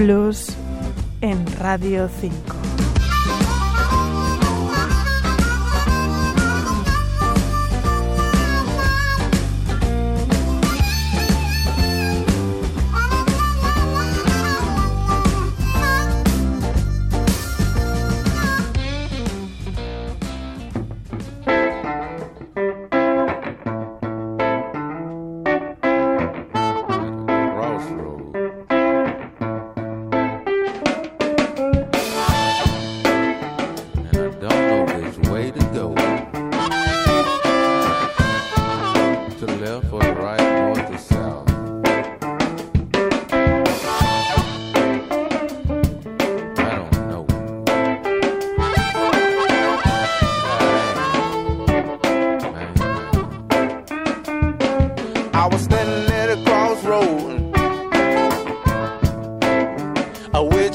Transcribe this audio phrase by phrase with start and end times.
[0.00, 0.56] Blues
[1.20, 2.59] en Radio 5.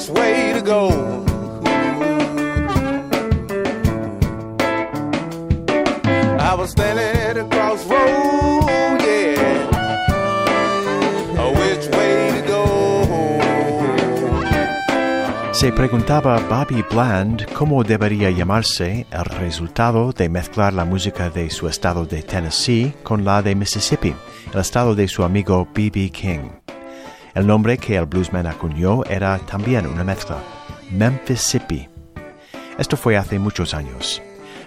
[0.08, 0.88] Way to go?
[6.38, 9.66] I was standing at a crossroad, yeah.
[12.46, 12.64] Go?
[15.52, 21.66] Se preguntaba Bobby Bland cómo debería llamarse el resultado de mezclar la música de su
[21.66, 24.14] estado de Tennessee con la de Mississippi,
[24.52, 26.10] el estado de su amigo B.B.
[26.10, 26.65] King.
[27.36, 30.38] El nombre que el bluesman acuñó era también una mezcla,
[30.90, 31.86] Memphissippi.
[32.78, 34.22] Esto fue hace muchos años.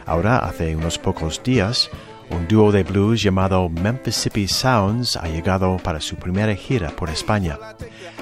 [0.05, 1.89] Ahora, hace unos pocos días,
[2.29, 7.57] un dúo de blues llamado Memphissippi Sounds ha llegado para su primera gira por España.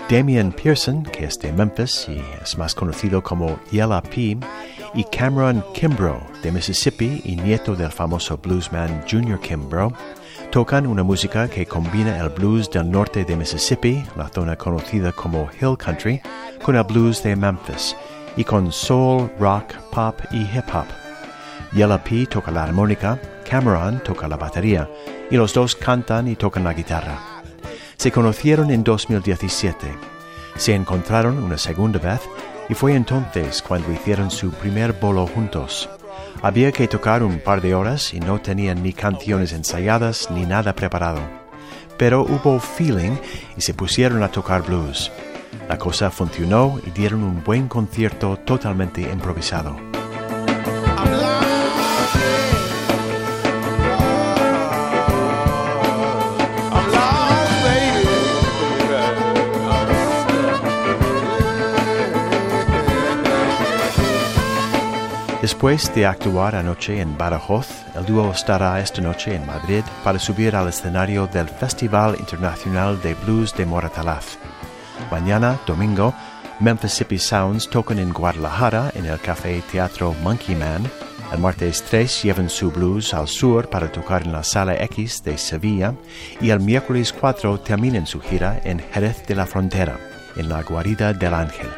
[0.10, 4.38] Damian Pearson, que es de Memphis y es más conocido como Yella P,
[4.94, 9.94] y Cameron Kimbrough, de Mississippi y nieto del famoso bluesman Junior Kimbrough,
[10.58, 15.48] tocan una música que combina el blues del norte de Mississippi, la zona conocida como
[15.62, 16.20] Hill Country,
[16.64, 17.96] con el blues de Memphis,
[18.36, 20.88] y con soul, rock, pop y hip hop.
[21.74, 24.90] Yella P toca la armónica, Cameron toca la batería,
[25.30, 27.20] y los dos cantan y tocan la guitarra.
[27.96, 29.86] Se conocieron en 2017.
[30.56, 32.22] Se encontraron una segunda vez
[32.68, 35.88] y fue entonces cuando hicieron su primer bolo juntos.
[36.48, 40.74] Había que tocar un par de horas y no tenían ni canciones ensayadas ni nada
[40.74, 41.20] preparado.
[41.98, 43.18] Pero hubo feeling
[43.58, 45.12] y se pusieron a tocar blues.
[45.68, 49.76] La cosa funcionó y dieron un buen concierto totalmente improvisado.
[65.42, 70.56] Después de actuar anoche en Badajoz, el dúo estará esta noche en Madrid para subir
[70.56, 74.40] al escenario del Festival Internacional de Blues de Moratalaz.
[75.12, 76.12] Mañana, domingo,
[76.60, 80.90] Memphissippi Sounds tocan en Guadalajara en el Café Teatro Monkey Man.
[81.32, 85.38] El martes 3 llevan su blues al sur para tocar en la Sala X de
[85.38, 85.94] Sevilla
[86.42, 90.00] y el miércoles 4 terminan su gira en Jerez de la Frontera,
[90.36, 91.70] en la Guarida del Ángel.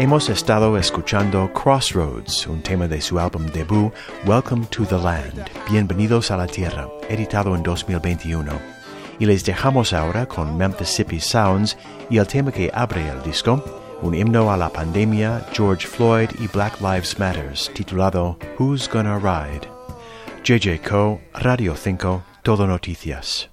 [0.00, 3.92] Hemos estado escuchando Crossroads, un tema de su álbum debut
[4.24, 8.52] Welcome to the Land, Bienvenidos a la Tierra, editado en 2021.
[9.18, 11.76] Y les dejamos ahora con Memphissippi Sounds
[12.08, 13.64] y el tema que abre el disco,
[14.00, 19.68] un himno a la pandemia, George Floyd y Black Lives Matters, titulado Who's Gonna Ride?
[20.44, 23.50] JJ Co., Radio 5, Todo Noticias.